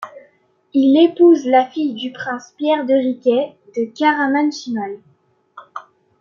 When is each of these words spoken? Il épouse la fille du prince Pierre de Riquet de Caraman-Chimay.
Il 0.73 0.97
épouse 0.97 1.45
la 1.45 1.63
fille 1.67 1.93
du 1.93 2.11
prince 2.11 2.55
Pierre 2.57 2.87
de 2.87 2.93
Riquet 2.95 3.55
de 3.77 3.85
Caraman-Chimay. 3.93 4.99